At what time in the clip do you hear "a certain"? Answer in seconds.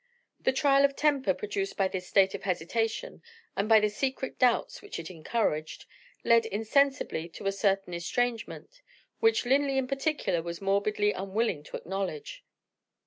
7.45-7.93